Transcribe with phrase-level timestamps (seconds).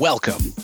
[0.00, 0.54] Welcome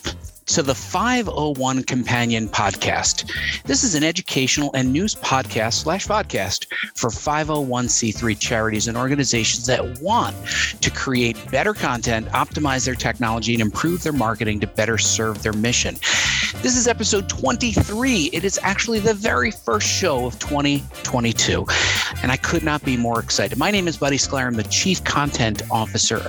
[0.46, 3.30] to the 501 Companion Podcast.
[3.64, 10.00] This is an educational and news podcast slash podcast for 501c3 charities and organizations that
[10.00, 10.34] want
[10.80, 15.52] to create better content, optimize their technology, and improve their marketing to better serve their
[15.52, 15.96] mission.
[16.62, 18.30] This is episode 23.
[18.32, 21.66] It is actually the very first show of 2022,
[22.22, 23.58] and I could not be more excited.
[23.58, 24.46] My name is Buddy Sclair.
[24.46, 26.20] I'm the Chief Content Officer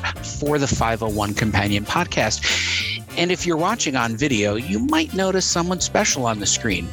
[0.41, 2.96] for the 501 Companion Podcast.
[3.17, 6.87] And if you're watching on video, you might notice someone special on the screen.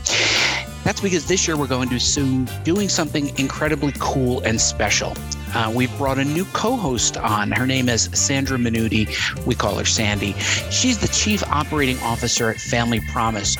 [0.82, 5.14] That's because this year we're going to soon doing something incredibly cool and special.
[5.54, 7.52] Uh, we've brought a new co-host on.
[7.52, 9.46] Her name is Sandra Miniutti.
[9.46, 10.32] We call her Sandy.
[10.70, 13.56] She's the chief operating officer at Family Promise.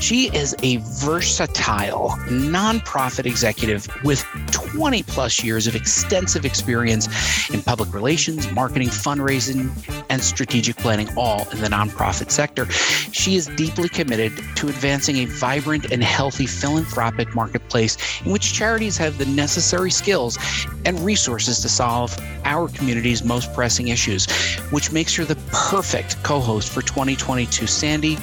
[0.00, 7.92] She is a versatile nonprofit executive with 20 plus years of extensive experience in public
[7.92, 9.70] relations, marketing, fundraising,
[10.08, 12.66] and strategic planning, all in the nonprofit sector.
[13.12, 18.96] She is deeply committed to advancing a vibrant and healthy philanthropic marketplace in which charities
[18.96, 20.38] have the necessary skills
[20.84, 24.26] and resources to solve our community's most pressing issues,
[24.70, 27.66] which makes her the perfect co host for 2022.
[27.66, 28.16] Sandy,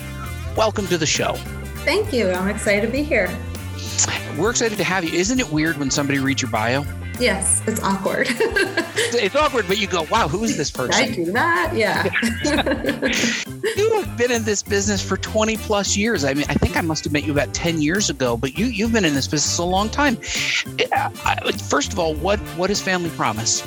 [0.56, 1.34] welcome to the show.
[1.84, 2.32] Thank you.
[2.32, 3.30] I'm excited to be here.
[4.38, 5.12] We're excited to have you.
[5.18, 6.86] Isn't it weird when somebody reads your bio?
[7.20, 8.28] Yes, it's awkward.
[8.30, 10.94] it's awkward, but you go, wow, who is this person?
[10.94, 11.74] I do that.
[11.76, 12.12] Yeah.
[13.78, 16.24] you have been in this business for 20 plus years.
[16.24, 18.66] I mean, I think I must have met you about 10 years ago, but you,
[18.66, 20.18] you've been in this business a long time.
[21.70, 23.64] First of all, what, what is Family Promise?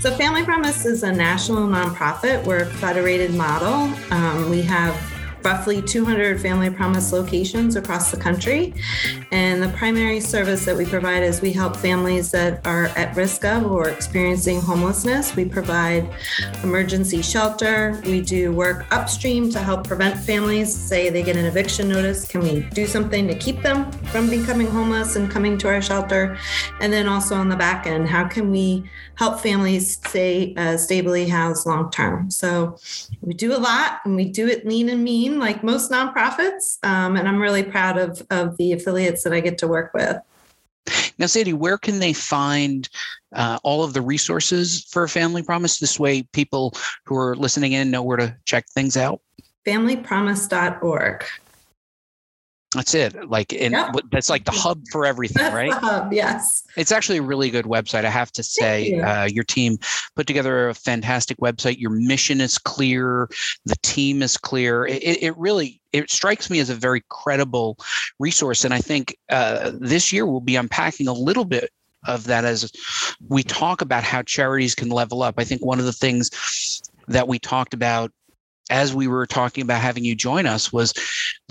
[0.00, 2.44] So, Family Promise is a national nonprofit.
[2.44, 3.92] We're a federated model.
[4.10, 4.94] Um, we have
[5.44, 8.74] roughly 200 Family Promise locations across the country.
[9.30, 13.44] And the primary service that we provide is we help families that are at risk
[13.44, 15.34] of or experiencing homelessness.
[15.34, 16.08] We provide
[16.62, 18.00] emergency shelter.
[18.04, 22.26] We do work upstream to help prevent families, say they get an eviction notice.
[22.26, 26.38] Can we do something to keep them from becoming homeless and coming to our shelter?
[26.80, 28.84] And then also on the back end, how can we
[29.16, 32.30] help families stay uh, stably housed long term?
[32.30, 32.78] So
[33.20, 36.78] we do a lot and we do it lean and mean like most nonprofits.
[36.82, 40.16] Um, and I'm really proud of, of the affiliates that I get to work with.
[41.18, 42.88] Now, Sadie, where can they find
[43.34, 45.78] uh, all of the resources for Family Promise?
[45.78, 49.20] This way, people who are listening in know where to check things out.
[49.66, 51.24] FamilyPromise.org.
[52.74, 53.28] That's it.
[53.28, 53.76] Like, and
[54.10, 55.72] that's like the hub for everything, that's right?
[55.72, 56.64] hub, yes.
[56.76, 58.04] It's actually a really good website.
[58.04, 59.02] I have to say, you.
[59.02, 59.78] Uh, your team
[60.16, 61.78] put together a fantastic website.
[61.78, 63.28] Your mission is clear.
[63.66, 64.86] The team is clear.
[64.86, 67.76] It, it really, it strikes me as a very credible
[68.18, 68.64] resource.
[68.64, 71.70] And I think uh, this year we'll be unpacking a little bit
[72.06, 72.70] of that as
[73.28, 75.34] we talk about how charities can level up.
[75.38, 78.10] I think one of the things that we talked about
[78.70, 80.94] as we were talking about having you join us was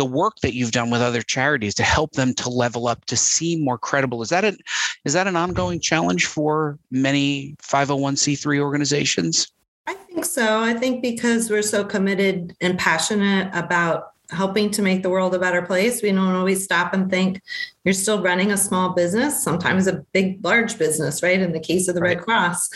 [0.01, 3.15] the work that you've done with other charities to help them to level up to
[3.15, 4.23] seem more credible.
[4.23, 4.57] Is that an
[5.05, 9.51] is that an ongoing challenge for many 501c3 organizations?
[9.85, 10.59] I think so.
[10.59, 15.39] I think because we're so committed and passionate about helping to make the world a
[15.39, 16.01] better place.
[16.01, 17.41] We don't always stop and think
[17.83, 21.39] you're still running a small business, sometimes a big, large business, right?
[21.39, 22.17] In the case of the right.
[22.17, 22.69] Red Cross.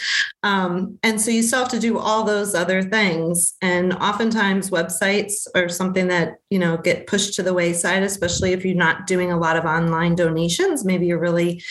[0.44, 3.54] Um, and so you still have to do all those other things.
[3.62, 8.66] And oftentimes websites are something that, you know, get pushed to the wayside, especially if
[8.66, 10.84] you're not doing a lot of online donations.
[10.84, 11.62] Maybe you're really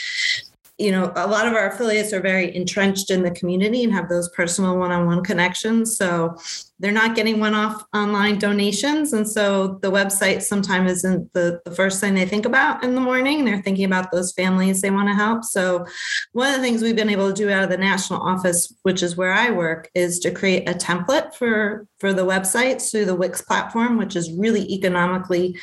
[0.77, 4.09] you know, a lot of our affiliates are very entrenched in the community and have
[4.09, 5.97] those personal one on one connections.
[5.97, 6.37] So
[6.81, 9.13] they're not getting one off online donations.
[9.13, 13.01] And so the website sometimes isn't the, the first thing they think about in the
[13.01, 13.45] morning.
[13.45, 15.45] They're thinking about those families they want to help.
[15.45, 15.87] So
[16.33, 19.03] one of the things we've been able to do out of the national office, which
[19.03, 23.15] is where I work, is to create a template for, for the websites through the
[23.15, 25.57] Wix platform, which is really economically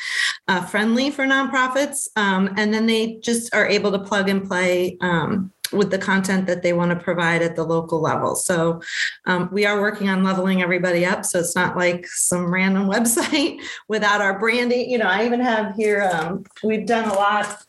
[0.47, 2.07] uh, friendly for nonprofits.
[2.15, 6.47] Um, and then they just are able to plug and play um, with the content
[6.47, 8.35] that they want to provide at the local level.
[8.35, 8.81] So
[9.25, 11.25] um, we are working on leveling everybody up.
[11.25, 14.89] So it's not like some random website without our branding.
[14.89, 17.63] You know, I even have here, um, we've done a lot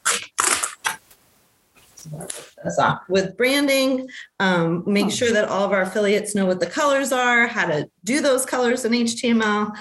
[3.09, 4.09] with branding,
[4.41, 7.89] um, make sure that all of our affiliates know what the colors are, how to
[8.05, 9.75] do those colors in HTML,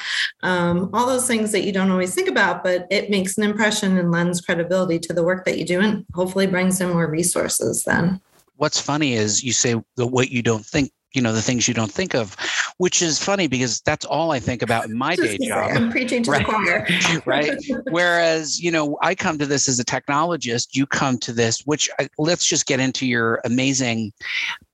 [0.43, 3.97] um, all those things that you don't always think about, but it makes an impression
[3.97, 7.83] and lends credibility to the work that you do and hopefully brings in more resources
[7.83, 8.19] then.
[8.55, 11.73] What's funny is you say the what you don't think you know the things you
[11.73, 12.35] don't think of
[12.77, 15.71] which is funny because that's all i think about in my day job.
[15.73, 16.45] i'm preaching to right?
[16.45, 16.87] the choir.
[17.25, 17.57] Right.
[17.89, 21.89] Whereas you know i come to this as a technologist you come to this which
[21.99, 24.11] I, let's just get into your amazing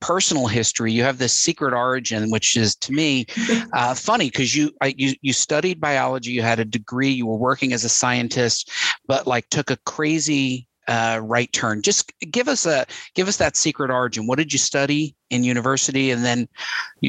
[0.00, 0.92] personal history.
[0.92, 3.26] You have this secret origin which is to me
[3.72, 7.36] uh, funny because you I, you you studied biology you had a degree you were
[7.36, 8.70] working as a scientist
[9.06, 11.82] but like took a crazy uh, right turn.
[11.82, 14.26] Just give us a give us that secret origin.
[14.26, 16.48] What did you study in university, and then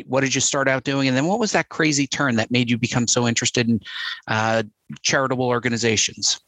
[0.06, 2.70] what did you start out doing, and then what was that crazy turn that made
[2.70, 3.80] you become so interested in
[4.28, 4.64] uh,
[5.02, 6.40] charitable organizations?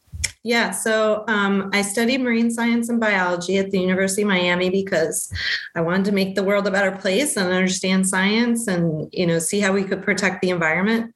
[0.44, 5.32] Yeah, so um, I studied marine science and biology at the University of Miami because
[5.76, 9.38] I wanted to make the world a better place and understand science and you know
[9.38, 11.14] see how we could protect the environment.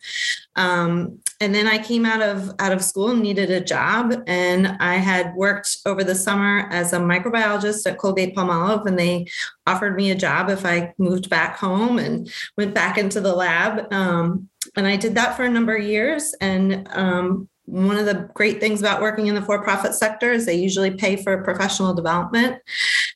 [0.55, 4.69] Um, and then I came out of out of school and needed a job, and
[4.79, 9.27] I had worked over the summer as a microbiologist at Colgate Palmolive, and they
[9.67, 13.93] offered me a job if I moved back home and went back into the lab.
[13.93, 18.31] Um, and I did that for a number of years, and um, one of the
[18.35, 21.93] great things about working in the for profit sector is they usually pay for professional
[21.93, 22.63] development.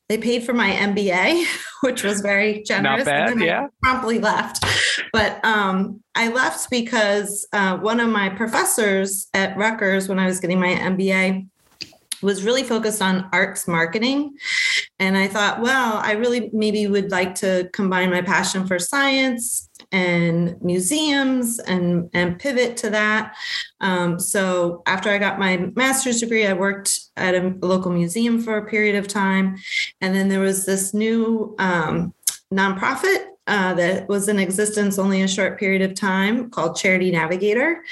[0.08, 1.46] They paid for my MBA,
[1.82, 3.04] which was very generous.
[3.06, 3.68] Not bad, yeah.
[3.82, 4.64] promptly left.
[5.12, 10.40] But um, I left because uh, one of my professors at Rutgers, when I was
[10.40, 11.46] getting my MBA,
[12.20, 14.36] was really focused on arts marketing.
[14.98, 19.69] And I thought, well, I really maybe would like to combine my passion for science
[19.92, 23.34] and museums and and pivot to that.
[23.80, 28.56] Um, so after I got my master's degree, I worked at a local museum for
[28.56, 29.56] a period of time,
[30.00, 32.14] and then there was this new um,
[32.52, 37.82] nonprofit uh, that was in existence only a short period of time called Charity Navigator.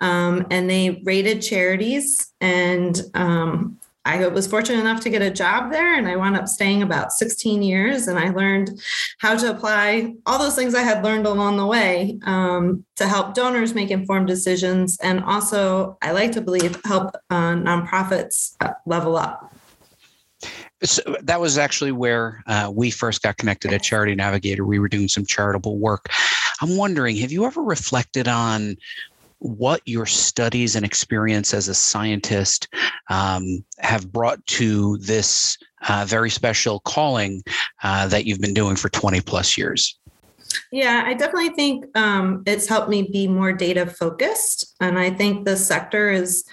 [0.00, 5.70] Um, and they rated charities and um, I was fortunate enough to get a job
[5.70, 8.08] there and I wound up staying about 16 years.
[8.08, 8.80] And I learned
[9.18, 13.34] how to apply all those things I had learned along the way um, to help
[13.34, 14.98] donors make informed decisions.
[15.02, 19.54] And also, I like to believe, help uh, nonprofits uh, level up.
[20.82, 24.64] So that was actually where uh, we first got connected at Charity Navigator.
[24.64, 26.08] We were doing some charitable work.
[26.60, 28.76] I'm wondering, have you ever reflected on
[29.42, 32.68] what your studies and experience as a scientist
[33.10, 35.58] um, have brought to this
[35.88, 37.42] uh, very special calling
[37.82, 39.98] uh, that you've been doing for 20 plus years?
[40.70, 44.74] Yeah, I definitely think um, it's helped me be more data focused.
[44.80, 46.44] And I think the sector is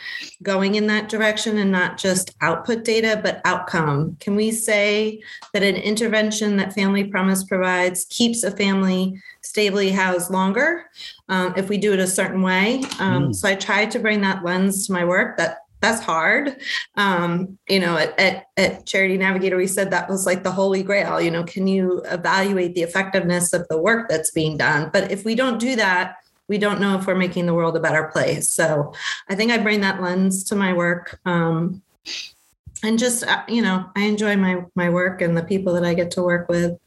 [0.42, 4.18] going in that direction and not just output data, but outcome.
[4.20, 5.22] Can we say
[5.54, 10.86] that an intervention that Family Promise provides keeps a family stably housed longer
[11.28, 12.84] um, if we do it a certain way?
[13.00, 13.36] Um, mm.
[13.36, 16.58] So I try to bring that lens to my work that that's hard.
[16.96, 20.84] Um, you know, at, at, at, Charity Navigator, we said that was like the holy
[20.84, 21.20] grail.
[21.20, 24.92] You know, can you evaluate the effectiveness of the work that's being done?
[24.92, 26.18] But if we don't do that,
[26.48, 28.50] we don't know if we're making the world a better place.
[28.50, 28.94] So
[29.30, 31.20] I think I bring that lens to my work.
[31.26, 31.82] Um,
[32.84, 35.94] and just, uh, you know, I enjoy my, my work and the people that I
[35.94, 36.78] get to work with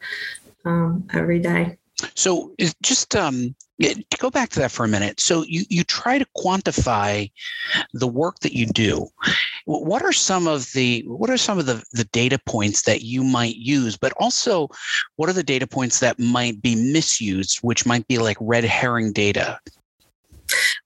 [0.64, 1.79] um, every day.
[2.14, 5.20] So just um, to go back to that for a minute.
[5.20, 7.31] So you you try to quantify
[7.93, 9.08] the work that you do.
[9.66, 13.25] What are some of the what are some of the the data points that you
[13.25, 14.69] might use, but also
[15.16, 19.12] what are the data points that might be misused, which might be like red herring
[19.12, 19.58] data?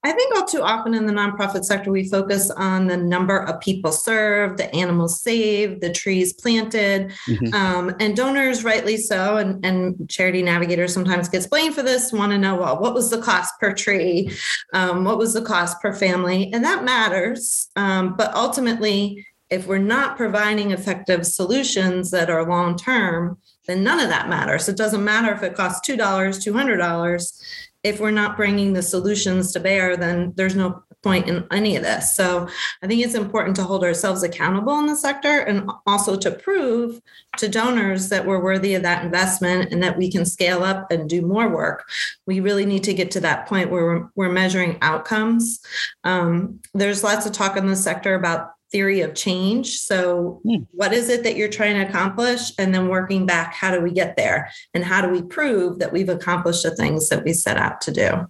[0.03, 3.59] I think all too often in the nonprofit sector, we focus on the number of
[3.59, 7.53] people served, the animals saved, the trees planted, mm-hmm.
[7.53, 12.31] um, and donors, rightly so, and, and charity navigators sometimes gets blamed for this, want
[12.31, 14.31] to know, well, what was the cost per tree?
[14.73, 16.51] Um, what was the cost per family?
[16.53, 17.69] And that matters.
[17.75, 23.99] Um, but ultimately, if we're not providing effective solutions that are long term, then none
[23.99, 24.67] of that matters.
[24.67, 27.41] It doesn't matter if it costs $2, $200
[27.87, 31.83] if we're not bringing the solutions to bear, then there's no point in any of
[31.83, 32.15] this.
[32.15, 32.47] So
[32.83, 36.99] I think it's important to hold ourselves accountable in the sector and also to prove
[37.37, 41.09] to donors that we're worthy of that investment and that we can scale up and
[41.09, 41.87] do more work.
[42.25, 45.59] We really need to get to that point where we're, we're measuring outcomes.
[46.03, 49.79] Um, there's lots of talk in the sector about theory of change.
[49.79, 50.65] So, mm.
[50.71, 52.51] what is it that you're trying to accomplish?
[52.57, 54.51] And then working back, how do we get there?
[54.73, 57.91] And how do we prove that we've accomplished the things that we set out to
[57.91, 58.27] do?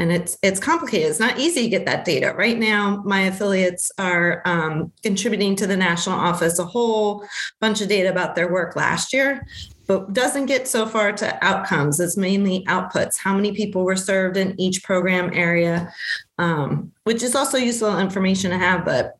[0.00, 1.08] And it's it's complicated.
[1.08, 2.32] It's not easy to get that data.
[2.36, 7.26] Right now, my affiliates are um, contributing to the national office a whole
[7.60, 9.44] bunch of data about their work last year,
[9.88, 11.98] but doesn't get so far to outcomes.
[11.98, 13.18] It's mainly outputs.
[13.18, 15.92] How many people were served in each program area,
[16.38, 19.17] um, which is also useful information to have, but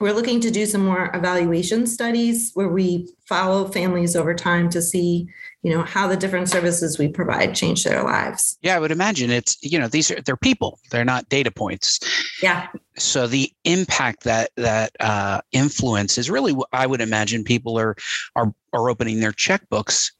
[0.00, 4.82] we're looking to do some more evaluation studies where we follow families over time to
[4.82, 5.28] see
[5.62, 8.58] you know how the different services we provide change their lives.
[8.62, 10.78] Yeah i would imagine it's you know these are they're people.
[10.90, 12.00] They're not data points.
[12.42, 12.68] Yeah.
[12.96, 17.96] So the impact that that uh, influence is really what i would imagine people are
[18.36, 20.12] are are opening their checkbooks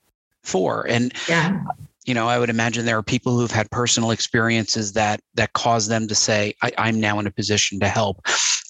[0.42, 0.86] for.
[0.88, 1.62] And yeah
[2.04, 5.88] you know i would imagine there are people who've had personal experiences that that cause
[5.88, 8.20] them to say I, am now in a position to help.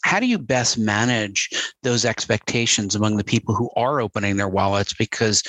[0.03, 1.51] How do you best manage
[1.83, 4.93] those expectations among the people who are opening their wallets?
[4.93, 5.43] Because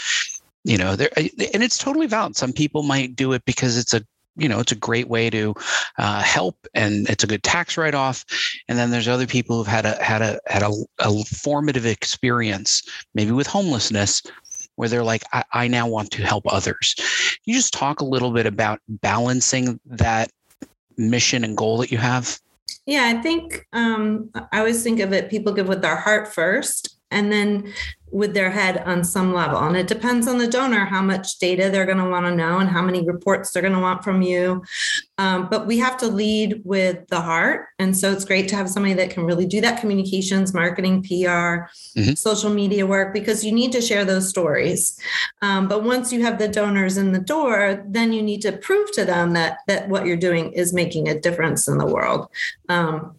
[0.63, 2.35] you know there and it's totally valid.
[2.35, 4.03] Some people might do it because it's a
[4.37, 5.53] you know it's a great way to
[5.97, 8.25] uh, help and it's a good tax write-off.
[8.67, 12.83] And then there's other people who've had a had a had a, a formative experience
[13.13, 14.21] maybe with homelessness
[14.75, 16.95] where they're like, I, I now want to help others.
[17.45, 20.31] you just talk a little bit about balancing that
[20.97, 22.39] mission and goal that you have?
[22.85, 26.94] Yeah, I think um, I always think of it people give with their heart first.
[27.15, 27.73] And then
[28.15, 29.57] with their head on some level.
[29.57, 32.59] And it depends on the donor how much data they're going to want to know
[32.59, 34.63] and how many reports they're going to want from you.
[35.17, 37.67] Um, but we have to lead with the heart.
[37.77, 41.67] And so it's great to have somebody that can really do that communications, marketing, PR,
[41.97, 42.13] mm-hmm.
[42.13, 44.97] social media work, because you need to share those stories.
[45.41, 48.93] Um, but once you have the donors in the door, then you need to prove
[48.93, 52.29] to them that, that what you're doing is making a difference in the world.
[52.69, 53.15] Um,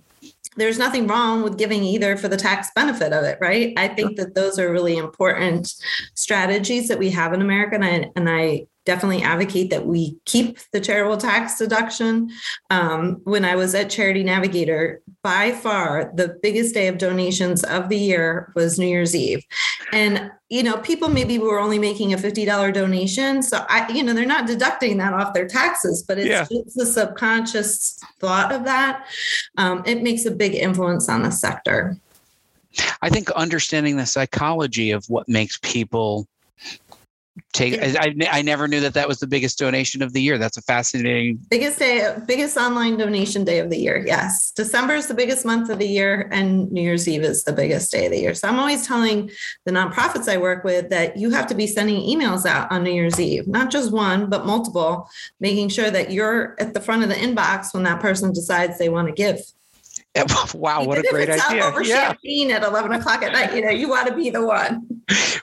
[0.57, 3.73] there's nothing wrong with giving either for the tax benefit of it, right?
[3.77, 5.75] I think that those are really important
[6.15, 7.75] strategies that we have in America.
[7.77, 12.31] And I, and I definitely advocate that we keep the charitable tax deduction.
[12.71, 17.89] Um, when I was at Charity Navigator, by far the biggest day of donations of
[17.89, 19.45] the year was New Year's Eve.
[19.93, 23.43] And, you know, people maybe were only making a $50 donation.
[23.43, 26.47] So I, you know, they're not deducting that off their taxes, but it's yeah.
[26.49, 29.05] just the subconscious thought of that.
[29.59, 31.97] Um, it makes a big influence on the sector.
[33.03, 36.29] I think understanding the psychology of what makes people
[37.57, 40.39] take I, I never knew that that was the biggest donation of the year.
[40.39, 41.39] That's a fascinating.
[41.51, 44.53] Biggest day biggest online donation day of the year yes.
[44.53, 47.91] December is the biggest month of the year and new year's eve is the biggest
[47.91, 48.35] day of the year.
[48.35, 49.31] So i'm always telling
[49.65, 52.93] the nonprofits i work with that you have to be sending emails out on new
[52.93, 55.09] year's eve not just one but multiple
[55.41, 58.89] making sure that you're at the front of the inbox when that person decides they
[58.89, 59.41] want to give
[60.55, 61.65] wow, what a great idea!
[61.65, 62.09] Over yeah.
[62.09, 63.55] champagne at eleven o'clock at night.
[63.55, 64.87] You know, you want to be the one.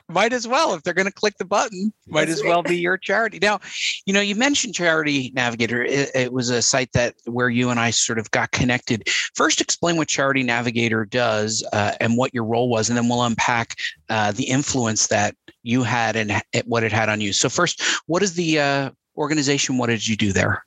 [0.09, 1.91] might as well if they're going to click the button.
[2.07, 3.39] Might as well be your charity.
[3.39, 3.59] Now,
[4.05, 5.83] you know, you mentioned Charity Navigator.
[5.83, 9.07] It, it, was a site that where you and I sort of got connected.
[9.35, 13.23] First, explain what Charity Navigator does uh, and what your role was, and then we'll
[13.23, 13.75] unpack
[14.09, 17.33] uh, the influence that you had and what it had on you.
[17.33, 19.77] So, first, what is the uh, organization?
[19.77, 20.65] What did you do there?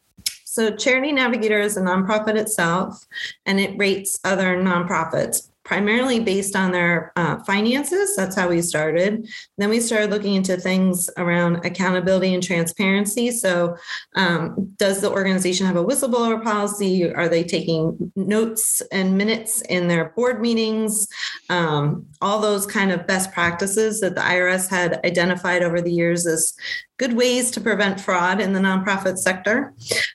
[0.57, 3.05] So, Charity Navigator is a nonprofit itself,
[3.45, 8.17] and it rates other nonprofits primarily based on their uh, finances.
[8.17, 9.29] That's how we started.
[9.59, 13.33] Then we started looking into things around accountability and transparency.
[13.33, 13.77] So,
[14.15, 17.13] um, does the organization have a whistleblower policy?
[17.13, 21.07] Are they taking notes and minutes in their board meetings?
[21.51, 26.26] Um, all those kind of best practices that the IRS had identified over the years
[26.26, 26.54] as
[26.99, 29.75] good ways to prevent fraud in the nonprofit sector.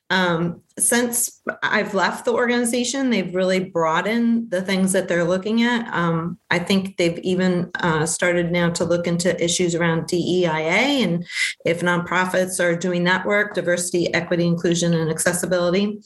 [0.09, 5.87] Um, since I've left the organization, they've really broadened the things that they're looking at.
[5.93, 11.25] Um, I think they've even uh, started now to look into issues around DEIA and
[11.65, 16.01] if nonprofits are doing that work, diversity, equity, inclusion, and accessibility.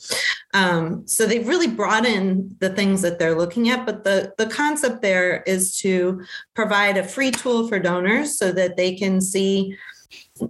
[0.54, 3.86] Um, so they've really broadened the things that they're looking at.
[3.86, 5.95] But the, the concept there is to
[6.56, 9.78] provide a free tool for donors so that they can see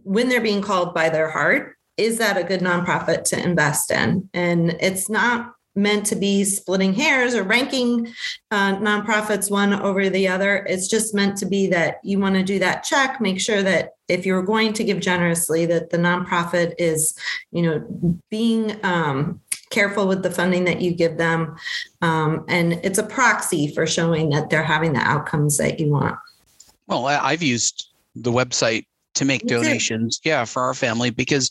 [0.03, 4.29] when they're being called by their heart, is that a good nonprofit to invest in?
[4.33, 8.07] And it's not meant to be splitting hairs or ranking
[8.49, 10.65] uh, nonprofits one over the other.
[10.69, 13.91] It's just meant to be that you want to do that check, make sure that
[14.07, 17.17] if you're going to give generously, that the nonprofit is,
[17.51, 19.41] you know, being um,
[19.75, 21.55] careful with the funding that you give them,
[22.01, 26.17] um, and it's a proxy for showing that they're having the outcomes that you want.
[26.87, 31.49] Well, I've used the website to make donations yeah for our family because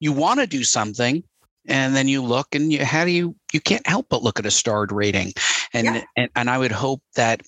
[0.00, 1.22] you want to do something
[1.66, 4.46] and then you look and you how do you you can't help but look at
[4.46, 5.32] a starred rating
[5.72, 6.02] and yeah.
[6.16, 7.42] and, and i would hope that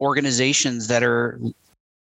[0.00, 1.38] organizations that are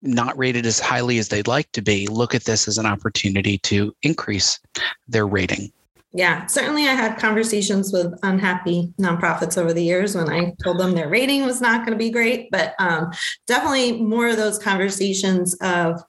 [0.02, 3.58] not rated as highly as they'd like to be look at this as an opportunity
[3.58, 4.60] to increase
[5.08, 5.72] their rating
[6.16, 10.94] yeah, certainly I had conversations with unhappy nonprofits over the years when I told them
[10.94, 13.10] their rating was not going to be great, but um,
[13.48, 16.00] definitely more of those conversations of,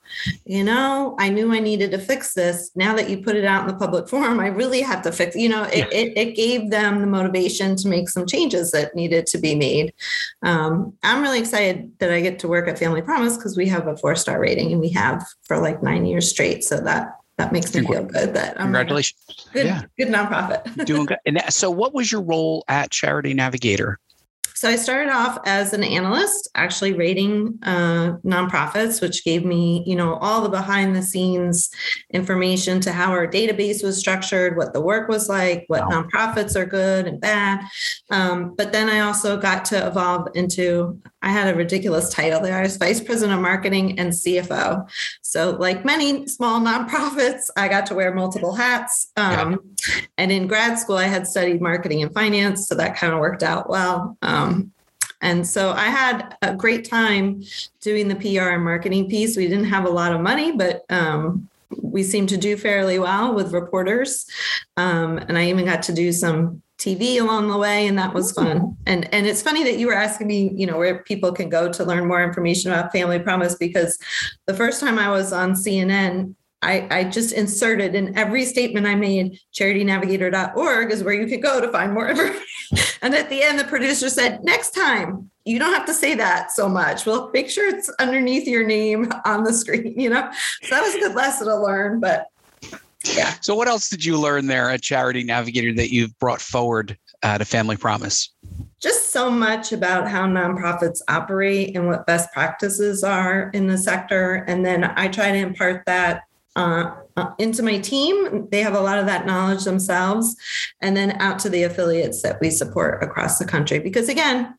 [0.45, 2.69] you know, I knew I needed to fix this.
[2.75, 5.35] Now that you put it out in the public forum, I really have to fix,
[5.35, 5.99] you know, it, yeah.
[5.99, 9.91] it, it, gave them the motivation to make some changes that needed to be made.
[10.43, 13.87] Um, I'm really excited that I get to work at Family Promise because we have
[13.87, 16.63] a four star rating and we have for like nine years straight.
[16.63, 19.83] So that that makes me feel good that I'm congratulations good yeah.
[19.97, 23.99] good nonprofit doing good and so what was your role at charity navigator
[24.55, 29.97] so I started off as an analyst, actually rating uh, nonprofits, which gave me, you
[29.97, 31.69] know, all the behind the scenes
[32.13, 36.03] information to how our database was structured, what the work was like, what wow.
[36.03, 37.59] nonprofits are good and bad.
[38.11, 42.57] Um, but then I also got to evolve into, I had a ridiculous title there.
[42.57, 44.87] I was vice president of marketing and CFO.
[45.21, 49.11] So, like many small nonprofits, I got to wear multiple hats.
[49.17, 49.95] Um, yeah.
[50.17, 52.67] And in grad school, I had studied marketing and finance.
[52.67, 54.17] So that kind of worked out well.
[54.21, 54.71] Um, um,
[55.21, 57.43] and so I had a great time
[57.81, 59.35] doing the PR and marketing piece.
[59.35, 61.49] We didn't have a lot of money, but um,
[61.81, 64.27] we seemed to do fairly well with reporters.
[64.77, 68.37] Um, and I even got to do some TV along the way, and that was
[68.37, 68.43] oh.
[68.43, 68.77] fun.
[68.85, 71.71] And and it's funny that you were asking me, you know, where people can go
[71.71, 73.97] to learn more information about Family Promise because
[74.45, 78.95] the first time I was on CNN, I, I, just inserted in every statement I
[78.95, 82.41] made, charitynavigator.org is where you could go to find more information.
[83.03, 86.51] and at the end, the producer said, next time, you don't have to say that
[86.51, 87.05] so much.
[87.05, 90.29] Well, make sure it's underneath your name on the screen, you know?
[90.63, 92.27] So that was a good lesson to learn, but
[93.13, 93.33] yeah.
[93.41, 97.37] So what else did you learn there at Charity Navigator that you've brought forward uh,
[97.37, 98.29] to Family Promise?
[98.85, 104.45] just so much about how nonprofits operate and what best practices are in the sector.
[104.47, 106.23] And then I try to impart that
[106.55, 108.47] uh, uh, into my team.
[108.51, 110.35] They have a lot of that knowledge themselves,
[110.81, 113.79] and then out to the affiliates that we support across the country.
[113.79, 114.53] Because again,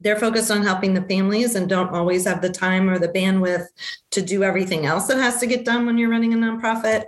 [0.00, 3.66] they're focused on helping the families and don't always have the time or the bandwidth
[4.10, 7.04] to do everything else that has to get done when you're running a nonprofit.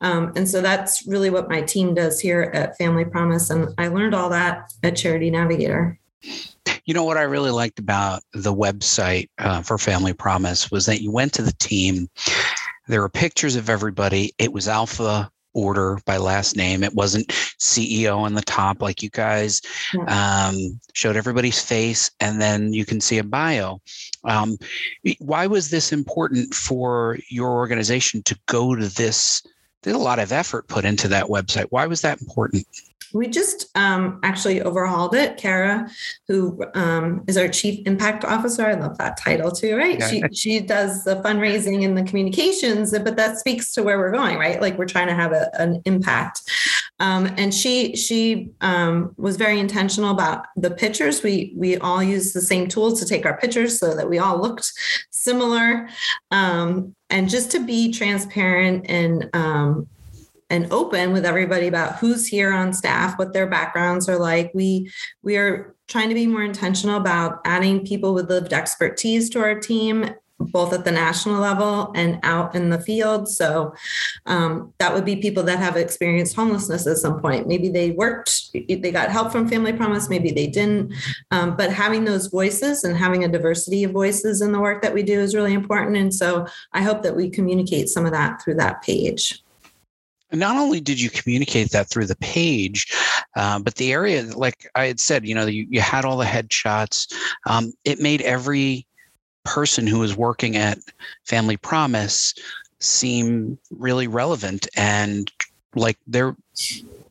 [0.00, 3.50] Um, and so that's really what my team does here at Family Promise.
[3.50, 5.98] And I learned all that at Charity Navigator.
[6.84, 11.02] You know what I really liked about the website uh, for Family Promise was that
[11.02, 12.08] you went to the team
[12.88, 14.32] there were pictures of everybody.
[14.38, 16.82] It was alpha order by last name.
[16.82, 19.60] It wasn't CEO on the top like you guys
[20.06, 23.80] um, showed everybody's face, and then you can see a bio.
[24.24, 24.58] Um,
[25.18, 29.42] why was this important for your organization to go to this?
[29.88, 31.68] There's a lot of effort put into that website.
[31.70, 32.66] Why was that important?
[33.12, 35.36] we just um, actually overhauled it.
[35.36, 35.88] Kara,
[36.26, 39.98] who um, is our chief impact officer, I love that title too, right?
[39.98, 40.08] Yeah.
[40.08, 44.36] She she does the fundraising and the communications, but that speaks to where we're going,
[44.38, 44.60] right?
[44.60, 46.42] Like we're trying to have a, an impact.
[47.00, 51.22] Um, and she she um, was very intentional about the pictures.
[51.22, 54.40] We we all use the same tools to take our pictures so that we all
[54.40, 54.72] looked
[55.28, 55.88] similar,
[56.30, 59.86] um, and just to be transparent and um,
[60.50, 64.50] and open with everybody about who's here on staff, what their backgrounds are like.
[64.54, 64.90] We
[65.22, 69.58] we are trying to be more intentional about adding people with lived expertise to our
[69.58, 73.28] team both at the national level and out in the field.
[73.28, 73.74] So
[74.26, 77.48] um, that would be people that have experienced homelessness at some point.
[77.48, 80.94] Maybe they worked, they got help from Family Promise, maybe they didn't.
[81.30, 84.94] Um, but having those voices and having a diversity of voices in the work that
[84.94, 85.96] we do is really important.
[85.96, 89.42] And so I hope that we communicate some of that through that page.
[90.30, 92.94] Not only did you communicate that through the page,
[93.34, 96.26] uh, but the area, like I had said, you know, you, you had all the
[96.26, 97.10] headshots.
[97.46, 98.86] Um, it made every
[99.44, 100.78] person who was working at
[101.24, 102.34] Family Promise
[102.80, 105.32] seem really relevant and
[105.74, 106.36] like they're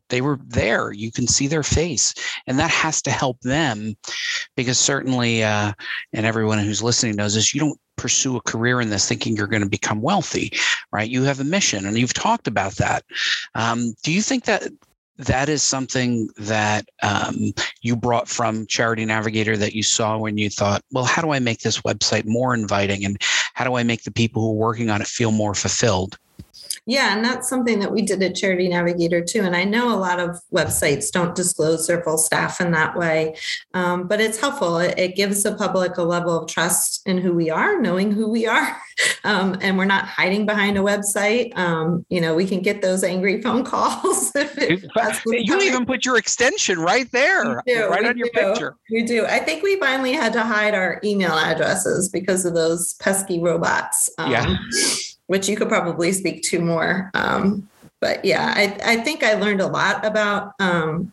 [0.10, 0.94] they were there.
[0.94, 2.14] You can see their face.
[2.48, 3.98] And that has to help them
[4.56, 5.74] because certainly uh,
[6.14, 9.48] and everyone who's listening knows this you don't pursue a career in this thinking you're
[9.48, 10.54] going to become wealthy
[10.92, 11.10] right?
[11.10, 13.04] You have a mission and you've talked about that.
[13.56, 14.64] Um, do you think that
[15.18, 20.50] that is something that um, you brought from charity navigator that you saw when you
[20.50, 23.06] thought well how do i make this website more inviting?
[23.06, 23.18] And
[23.54, 26.18] how do i make the people who are working on it feel more fulfilled
[26.86, 29.42] yeah, and that's something that we did at Charity Navigator too.
[29.42, 33.36] And I know a lot of websites don't disclose their full staff in that way,
[33.74, 34.78] um, but it's helpful.
[34.80, 38.30] It, it, gives the public a level of trust in who we are, knowing who
[38.30, 38.78] we are,
[39.24, 41.58] um, and we're not hiding behind a website.
[41.58, 44.32] Um, you know, we can get those angry phone calls.
[44.36, 48.20] you even put your extension right there, do, right on do.
[48.20, 48.76] your picture.
[48.92, 49.26] We do.
[49.26, 54.10] I think we finally had to hide our email addresses because of those pesky robots.
[54.20, 54.56] yeah
[55.28, 57.12] which you could probably speak to more.
[57.14, 61.12] Um, but yeah, I, I think I learned a lot about um,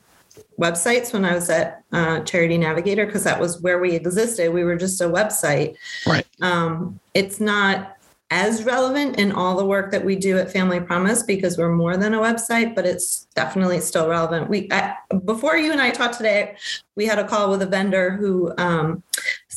[0.58, 4.52] websites when I was at uh, Charity Navigator because that was where we existed.
[4.52, 5.76] We were just a website.
[6.06, 6.26] Right.
[6.40, 7.96] Um, it's not
[8.30, 11.96] as relevant in all the work that we do at Family Promise because we're more
[11.96, 14.48] than a website, but it's definitely still relevant.
[14.48, 16.56] We I, before you and I talked today,
[16.96, 19.02] we had a call with a vendor who um,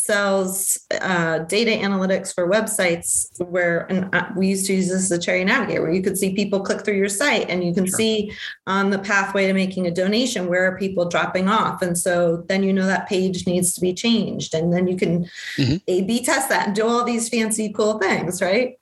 [0.08, 5.12] sells uh, data analytics for websites where and uh, we used to use this as
[5.12, 7.86] a Charity Navigator where you could see people click through your site and you can
[7.86, 7.98] sure.
[7.98, 8.32] see
[8.65, 12.63] on the pathway to making a donation where are people dropping off and so then
[12.63, 15.26] you know that page needs to be changed and then you can
[15.58, 15.76] mm-hmm.
[15.88, 18.80] a b test that and do all these fancy cool things right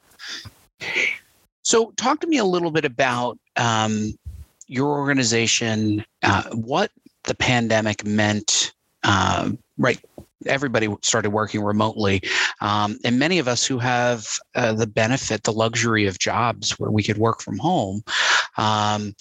[1.64, 4.14] so talk to me a little bit about um,
[4.68, 6.92] your organization uh, what
[7.24, 10.00] the pandemic meant uh, right
[10.48, 12.22] everybody started working remotely.
[12.62, 16.92] Um, and many of us who have uh, the benefit, the luxury of jobs where
[16.92, 18.04] we could work from home.
[18.58, 19.16] Um,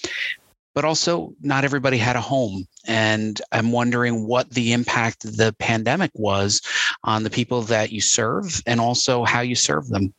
[0.75, 2.67] but also, not everybody had a home.
[2.87, 6.61] And I'm wondering what the impact the pandemic was
[7.05, 10.13] on the people that you serve and also how you serve them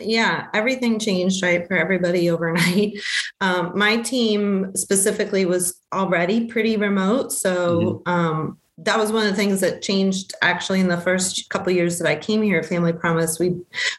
[0.00, 2.94] yeah everything changed right for everybody overnight
[3.40, 8.10] um, my team specifically was already pretty remote so mm-hmm.
[8.10, 11.98] um, that was one of the things that changed actually in the first couple years
[11.98, 13.38] that I came here Family Promise.
[13.38, 13.56] We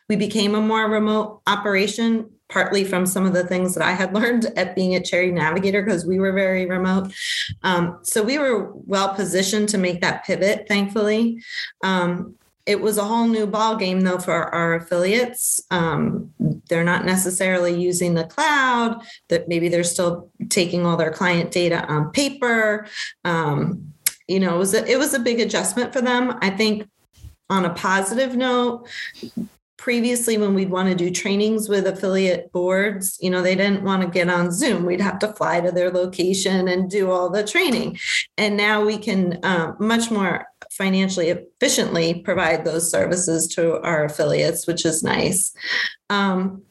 [0.09, 4.13] we became a more remote operation, partly from some of the things that I had
[4.19, 7.13] learned at being at Charity Navigator because we were very remote.
[7.63, 11.41] Um, so we were well positioned to make that pivot, thankfully.
[11.83, 12.35] Um,
[12.65, 16.33] it was a whole new ball game though for our affiliates um,
[16.67, 21.85] they're not necessarily using the cloud that maybe they're still taking all their client data
[21.85, 22.87] on paper
[23.23, 23.93] um,
[24.27, 26.37] you know, it was a, it was a big adjustment for them.
[26.41, 26.87] I think
[27.49, 28.87] on a positive note,
[29.77, 34.01] previously when we'd want to do trainings with affiliate boards, you know, they didn't want
[34.01, 34.85] to get on Zoom.
[34.85, 37.99] We'd have to fly to their location and do all the training.
[38.37, 44.65] And now we can um, much more financially efficiently provide those services to our affiliates,
[44.65, 45.53] which is nice.
[46.09, 46.63] Um,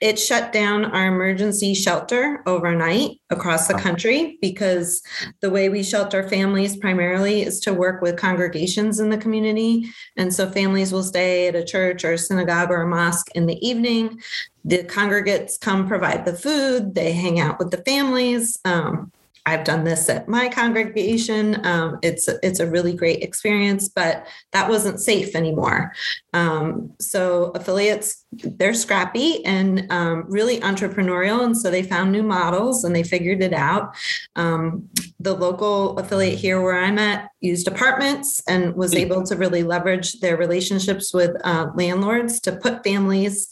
[0.00, 5.02] it shut down our emergency shelter overnight across the country because
[5.40, 9.90] the way we shelter families primarily is to work with congregations in the community.
[10.16, 13.44] And so families will stay at a church or a synagogue or a mosque in
[13.44, 14.20] the evening.
[14.64, 18.58] The congregates come provide the food, they hang out with the families.
[18.64, 19.12] Um,
[19.50, 21.64] I've done this at my congregation.
[21.66, 25.92] Um, it's it's a really great experience, but that wasn't safe anymore.
[26.32, 32.84] Um, so affiliates they're scrappy and um, really entrepreneurial, and so they found new models
[32.84, 33.96] and they figured it out.
[34.36, 39.64] Um, the local affiliate here where I'm at used apartments and was able to really
[39.64, 43.48] leverage their relationships with uh, landlords to put families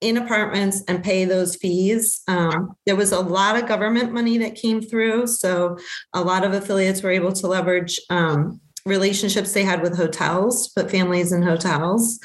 [0.00, 2.22] in apartments and pay those fees.
[2.28, 5.26] Um, there was a lot of government money that came through.
[5.26, 5.76] So
[6.12, 10.90] a lot of affiliates were able to leverage um, relationships they had with hotels, put
[10.90, 12.18] families in hotels.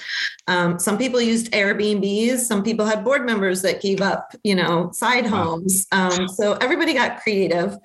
[0.48, 2.40] Um, some people used Airbnbs.
[2.40, 5.86] Some people had board members that gave up, you know, side homes.
[5.92, 7.76] Um, so everybody got creative.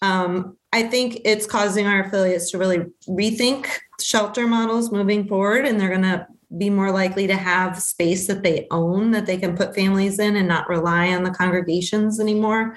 [0.00, 3.68] Um, I think it's causing our affiliates to really rethink
[4.00, 8.42] shelter models moving forward, and they're going to be more likely to have space that
[8.42, 12.76] they own that they can put families in and not rely on the congregations anymore.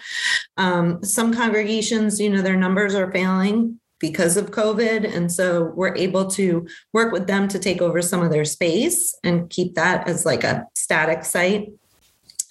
[0.57, 5.15] Um, some congregations, you know, their numbers are failing because of COVID.
[5.15, 9.15] And so we're able to work with them to take over some of their space
[9.23, 11.69] and keep that as like a static site.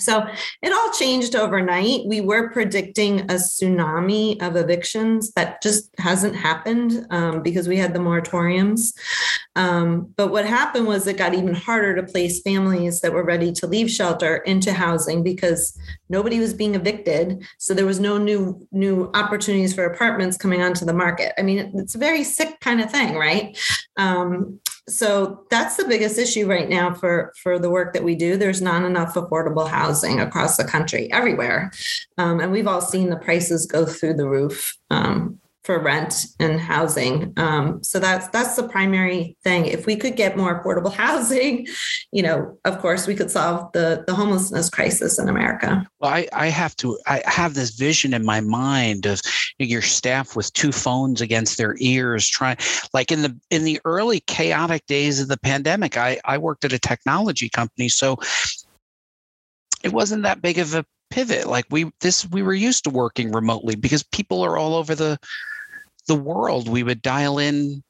[0.00, 0.26] So
[0.62, 2.06] it all changed overnight.
[2.06, 7.94] We were predicting a tsunami of evictions that just hasn't happened um, because we had
[7.94, 8.92] the moratoriums.
[9.56, 13.52] Um, but what happened was it got even harder to place families that were ready
[13.52, 15.78] to leave shelter into housing because
[16.08, 17.46] nobody was being evicted.
[17.58, 21.32] So there was no new new opportunities for apartments coming onto the market.
[21.38, 23.56] I mean, it's a very sick kind of thing, right?
[23.96, 28.36] Um, so that's the biggest issue right now for for the work that we do.
[28.36, 31.72] There's not enough affordable housing across the country everywhere.
[32.18, 36.60] Um, and we've all seen the prices go through the roof um, for rent and
[36.60, 37.32] housing.
[37.38, 39.64] Um, so that's that's the primary thing.
[39.64, 41.66] If we could get more affordable housing,
[42.12, 45.86] you know, of course, we could solve the the homelessness crisis in America.
[46.00, 46.98] Well, I, I have to.
[47.06, 49.22] I have this vision in my mind of
[49.58, 52.58] your staff with two phones against their ears, trying
[52.92, 55.96] like in the in the early chaotic days of the pandemic.
[55.96, 58.18] I I worked at a technology company, so
[59.82, 63.30] it wasn't that big of a pivot like we this we were used to working
[63.30, 65.16] remotely because people are all over the
[66.06, 67.82] the world, we would dial in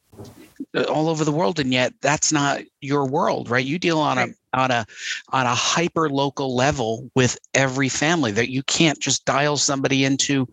[0.74, 3.64] uh, all over the world, and yet that's not your world, right?
[3.64, 4.30] You deal on right.
[4.52, 4.86] a on a
[5.30, 10.48] on a hyper local level with every family that you can't just dial somebody into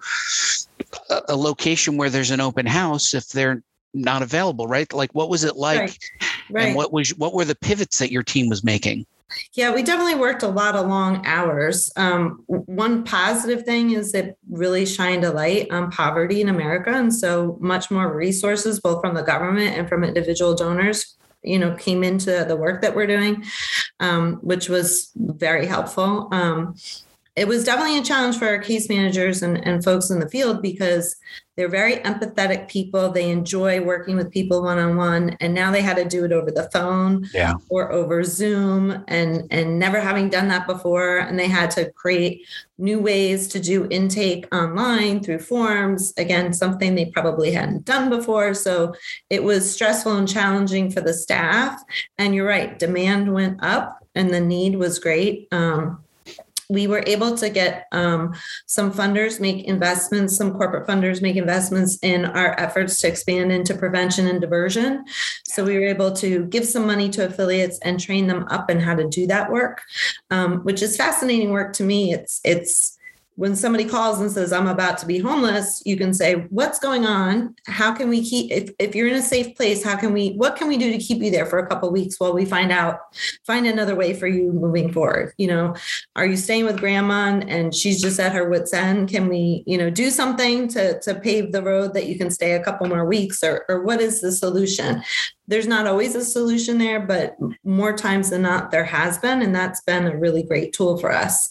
[1.10, 3.62] a, a location where there's an open house if they're
[3.93, 4.91] not available, right?
[4.93, 6.00] Like, what was it like, right.
[6.50, 6.67] Right.
[6.67, 9.06] and what was what were the pivots that your team was making?
[9.53, 11.91] Yeah, we definitely worked a lot of long hours.
[11.95, 16.91] Um, one positive thing is it really shined a light on poverty in America.
[16.91, 21.75] And so much more resources, both from the government and from individual donors, you know,
[21.75, 23.43] came into the work that we're doing,
[23.99, 26.27] um, which was very helpful.
[26.31, 26.75] Um,
[27.35, 30.61] it was definitely a challenge for our case managers and, and folks in the field
[30.61, 31.15] because
[31.55, 33.09] they're very empathetic people.
[33.09, 36.33] They enjoy working with people one on one, and now they had to do it
[36.33, 37.53] over the phone yeah.
[37.69, 42.45] or over Zoom, and and never having done that before, and they had to create
[42.77, 46.13] new ways to do intake online through forms.
[46.17, 48.93] Again, something they probably hadn't done before, so
[49.29, 51.81] it was stressful and challenging for the staff.
[52.17, 55.47] And you're right, demand went up, and the need was great.
[55.51, 56.03] Um,
[56.71, 58.34] we were able to get um,
[58.65, 63.75] some funders make investments, some corporate funders make investments in our efforts to expand into
[63.75, 65.03] prevention and diversion.
[65.45, 68.79] So we were able to give some money to affiliates and train them up in
[68.79, 69.81] how to do that work,
[70.29, 72.13] um, which is fascinating work to me.
[72.13, 72.97] It's it's
[73.41, 77.06] when somebody calls and says i'm about to be homeless you can say what's going
[77.06, 77.56] on?
[77.67, 80.56] How can we keep if, if you're in a safe place how can we what
[80.56, 82.99] can we do to keep you there for a couple weeks while we find out
[83.45, 85.34] find another way for you moving forward?
[85.38, 85.75] You know
[86.15, 89.10] are you staying with grandma and she's just at her wits end?
[89.10, 92.54] Can we you know do something to to pave the road that you can stay
[92.54, 95.04] a couple more weeks or or what is the solution?
[95.47, 99.54] There's not always a solution there but more times than not there has been and
[99.54, 101.49] that's been a really great tool for us.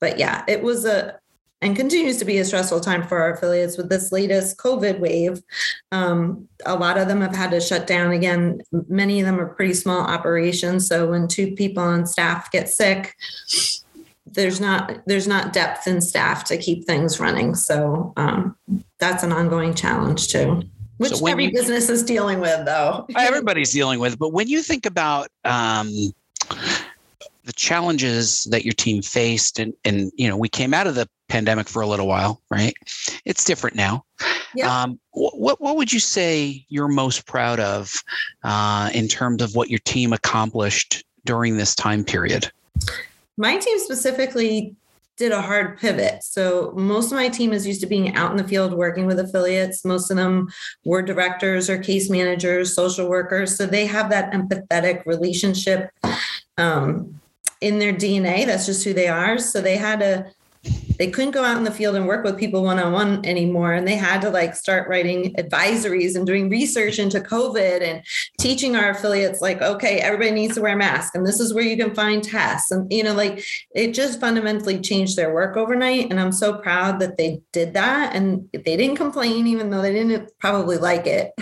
[0.00, 1.18] But yeah it was a
[1.62, 5.42] and continues to be a stressful time for our affiliates with this latest COVID wave.
[5.92, 8.62] Um, a lot of them have had to shut down again.
[8.88, 10.86] Many of them are pretty small operations.
[10.86, 13.14] So when two people on staff get sick,
[14.26, 17.54] there's not there's not depth in staff to keep things running.
[17.54, 18.56] So um,
[18.98, 20.62] that's an ongoing challenge too.
[21.00, 23.06] Which so every you, business is dealing with, though.
[23.16, 24.18] Everybody's dealing with.
[24.18, 26.12] But when you think about um,
[27.50, 31.08] the challenges that your team faced and and you know we came out of the
[31.28, 32.74] pandemic for a little while right
[33.24, 34.04] it's different now
[34.54, 34.82] yeah.
[34.82, 38.04] Um, what what would you say you're most proud of
[38.44, 42.52] uh, in terms of what your team accomplished during this time period
[43.36, 44.76] my team specifically
[45.16, 46.22] did a hard pivot.
[46.22, 49.18] So most of my team is used to being out in the field working with
[49.18, 49.84] affiliates.
[49.84, 50.48] Most of them
[50.86, 53.54] were directors or case managers, social workers.
[53.54, 55.90] So they have that empathetic relationship
[56.56, 57.19] um,
[57.60, 58.46] in their DNA.
[58.46, 59.38] That's just who they are.
[59.38, 60.32] So they had to
[61.00, 63.72] they couldn't go out in the field and work with people one on one anymore.
[63.72, 68.04] And they had to like start writing advisories and doing research into COVID and
[68.38, 71.64] teaching our affiliates, like, okay, everybody needs to wear a mask and this is where
[71.64, 72.70] you can find tests.
[72.70, 73.42] And, you know, like
[73.74, 76.10] it just fundamentally changed their work overnight.
[76.10, 78.14] And I'm so proud that they did that.
[78.14, 81.32] And they didn't complain, even though they didn't probably like it.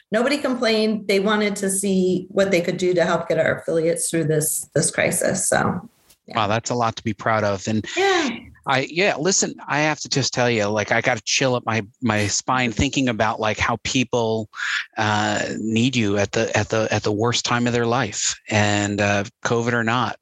[0.10, 1.06] Nobody complained.
[1.06, 4.70] They wanted to see what they could do to help get our affiliates through this
[4.74, 5.46] this crisis.
[5.46, 5.86] So
[6.26, 6.36] yeah.
[6.36, 7.68] Wow, that's a lot to be proud of.
[7.68, 8.30] And yeah.
[8.66, 11.64] I yeah, listen, I have to just tell you, like I got to chill up
[11.66, 14.48] my my spine thinking about like how people
[14.96, 19.00] uh, need you at the at the at the worst time of their life, and
[19.00, 20.16] uh, COVID or not,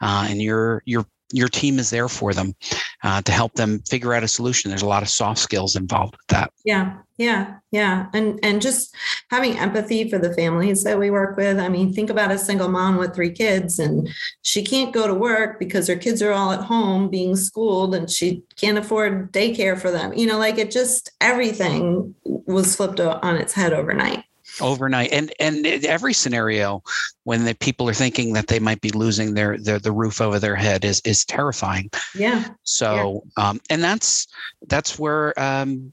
[0.00, 2.54] uh, and you're you're your team is there for them
[3.02, 4.70] uh, to help them figure out a solution.
[4.70, 6.52] There's a lot of soft skills involved with that.
[6.64, 8.94] Yeah, yeah, yeah, and and just
[9.30, 11.58] having empathy for the families that we work with.
[11.58, 14.08] I mean, think about a single mom with three kids, and
[14.42, 18.10] she can't go to work because her kids are all at home being schooled, and
[18.10, 20.12] she can't afford daycare for them.
[20.12, 24.24] You know, like it just everything was flipped on its head overnight
[24.60, 25.12] overnight.
[25.12, 26.82] And and every scenario
[27.24, 30.38] when the people are thinking that they might be losing their, their the roof over
[30.38, 31.90] their head is is terrifying.
[32.14, 32.44] Yeah.
[32.62, 33.48] So yeah.
[33.48, 34.26] um and that's
[34.68, 35.92] that's where um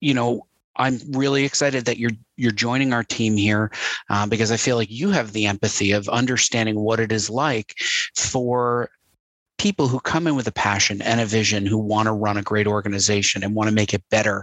[0.00, 0.46] you know
[0.76, 3.70] I'm really excited that you're you're joining our team here
[4.08, 7.74] uh, because I feel like you have the empathy of understanding what it is like
[8.16, 8.90] for
[9.60, 12.42] people who come in with a passion and a vision who want to run a
[12.42, 14.42] great organization and want to make it better.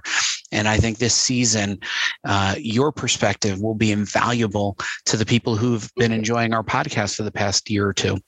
[0.52, 1.80] And I think this season,
[2.24, 7.24] uh, your perspective will be invaluable to the people who've been enjoying our podcast for
[7.24, 8.20] the past year or two.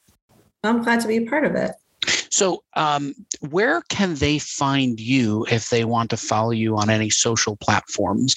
[0.64, 1.74] I'm glad to be a part of it.
[2.32, 7.12] So, um, where can they find you if they want to follow you on any
[7.12, 8.34] social platforms?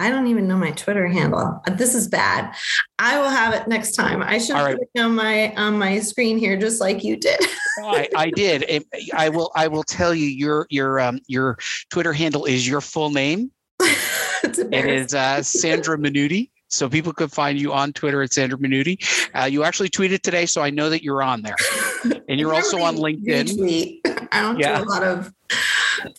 [0.00, 1.62] I don't even know my Twitter handle.
[1.72, 2.54] This is bad.
[2.98, 4.22] I will have it next time.
[4.22, 4.78] I should right.
[4.78, 7.38] put it on my on my screen here, just like you did.
[7.84, 8.82] I, I, did.
[9.12, 9.52] I will.
[9.54, 11.58] I will tell you your your um, your
[11.90, 13.50] Twitter handle is your full name.
[13.80, 16.50] it is uh, Sandra Miniutti.
[16.68, 19.28] So people could find you on Twitter at Sandra Miniutti.
[19.38, 21.56] Uh, you actually tweeted today, so I know that you're on there,
[22.26, 23.50] and you're also on LinkedIn.
[23.50, 24.28] Retweet.
[24.32, 24.78] I don't yeah.
[24.78, 25.30] do a lot of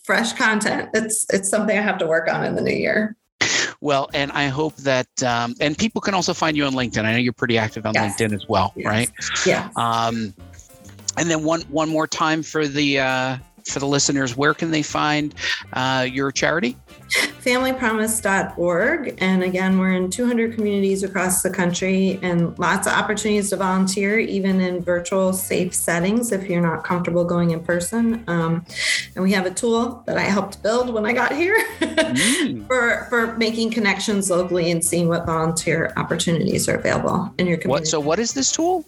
[0.03, 0.91] fresh content.
[0.93, 3.17] It's it's something I have to work on in the new year.
[3.81, 7.03] Well, and I hope that, um, and people can also find you on LinkedIn.
[7.03, 8.15] I know you're pretty active on yes.
[8.15, 8.85] LinkedIn as well, yes.
[8.85, 9.11] right?
[9.45, 9.69] Yeah.
[9.75, 10.33] Um,
[11.17, 14.83] and then one one more time for the uh, for the listeners, where can they
[14.83, 15.33] find
[15.73, 16.77] uh, your charity?
[17.41, 19.15] familypromise.org.
[19.17, 24.19] And again, we're in 200 communities across the country and lots of opportunities to volunteer,
[24.19, 28.23] even in virtual safe settings if you're not comfortable going in person.
[28.27, 28.65] Um,
[29.15, 32.67] and we have a tool that I helped build when I got here mm.
[32.67, 37.81] for, for making connections locally and seeing what volunteer opportunities are available in your community.
[37.81, 38.85] What, so, what is this tool?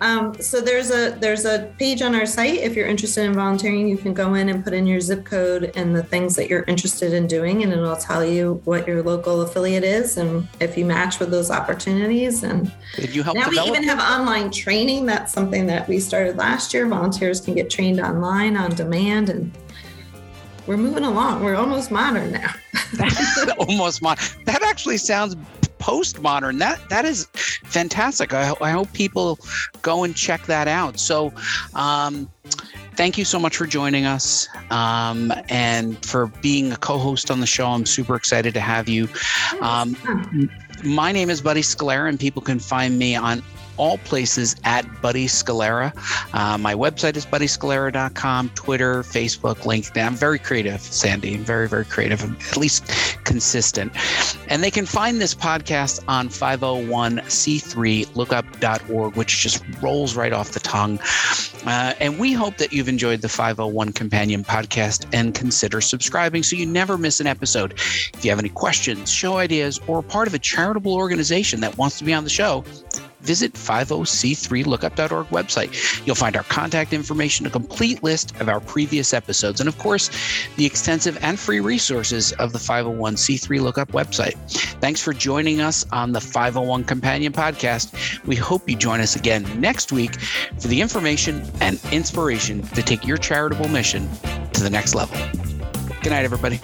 [0.00, 2.58] Um, so there's a there's a page on our site.
[2.58, 5.72] If you're interested in volunteering, you can go in and put in your zip code
[5.76, 9.42] and the things that you're interested in doing, and it'll tell you what your local
[9.42, 12.42] affiliate is and if you match with those opportunities.
[12.42, 15.06] And Did you help now we even have online training.
[15.06, 16.86] That's something that we started last year.
[16.86, 19.52] Volunteers can get trained online on demand and
[20.66, 21.44] we're moving along.
[21.44, 22.52] We're almost modern now.
[23.58, 24.24] almost modern.
[24.44, 25.36] That actually sounds
[25.78, 26.58] postmodern.
[26.58, 27.26] That that is
[27.64, 28.34] fantastic.
[28.34, 29.38] I, I hope people
[29.82, 30.98] go and check that out.
[30.98, 31.32] So,
[31.74, 32.28] um,
[32.96, 37.46] thank you so much for joining us um, and for being a co-host on the
[37.46, 37.66] show.
[37.66, 39.08] I'm super excited to have you.
[39.60, 39.96] Um,
[40.82, 43.42] my name is Buddy Scalera, and people can find me on
[43.76, 45.92] all places at Buddy Scalera.
[46.34, 50.04] Uh, my website is buddyscalera.com, Twitter, Facebook, LinkedIn.
[50.04, 51.34] I'm very creative, Sandy.
[51.34, 52.86] I'm very, very creative, at least
[53.24, 53.92] consistent.
[54.48, 60.98] And they can find this podcast on 501c3lookup.org, which just rolls right off the tongue.
[61.66, 66.56] Uh, and we hope that you've enjoyed the 501 Companion podcast and consider subscribing so
[66.56, 67.72] you never miss an episode.
[67.72, 71.98] If you have any questions, show ideas, or part of a charitable organization that wants
[71.98, 72.64] to be on the show,
[73.26, 76.06] visit 50c3lookup.org website.
[76.06, 80.10] You'll find our contact information, a complete list of our previous episodes, and of course,
[80.56, 84.36] the extensive and free resources of the 501c3 Lookup website.
[84.80, 88.24] Thanks for joining us on the 501 Companion Podcast.
[88.24, 90.20] We hope you join us again next week
[90.60, 94.08] for the information and inspiration to take your charitable mission
[94.52, 95.16] to the next level.
[96.02, 96.60] Good night, everybody.